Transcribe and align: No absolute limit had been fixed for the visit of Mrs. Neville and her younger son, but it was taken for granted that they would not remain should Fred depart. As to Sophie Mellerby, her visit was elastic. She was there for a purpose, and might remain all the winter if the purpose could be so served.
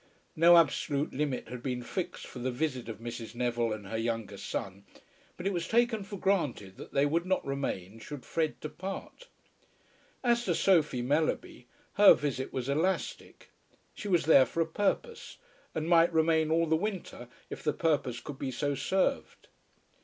No 0.35 0.57
absolute 0.57 1.13
limit 1.13 1.47
had 1.49 1.61
been 1.61 1.83
fixed 1.83 2.25
for 2.25 2.39
the 2.39 2.49
visit 2.49 2.89
of 2.89 2.97
Mrs. 2.97 3.35
Neville 3.35 3.71
and 3.71 3.85
her 3.85 3.97
younger 3.99 4.35
son, 4.35 4.83
but 5.37 5.45
it 5.45 5.53
was 5.53 5.67
taken 5.67 6.03
for 6.03 6.17
granted 6.17 6.77
that 6.77 6.91
they 6.91 7.05
would 7.05 7.23
not 7.23 7.45
remain 7.45 7.99
should 7.99 8.25
Fred 8.25 8.59
depart. 8.61 9.27
As 10.23 10.43
to 10.45 10.55
Sophie 10.55 11.03
Mellerby, 11.03 11.67
her 11.93 12.15
visit 12.15 12.51
was 12.51 12.67
elastic. 12.67 13.51
She 13.93 14.07
was 14.07 14.25
there 14.25 14.47
for 14.47 14.59
a 14.61 14.65
purpose, 14.65 15.37
and 15.75 15.87
might 15.87 16.11
remain 16.11 16.49
all 16.49 16.65
the 16.65 16.75
winter 16.75 17.27
if 17.51 17.61
the 17.61 17.71
purpose 17.71 18.19
could 18.21 18.39
be 18.39 18.49
so 18.49 18.73
served. 18.73 19.49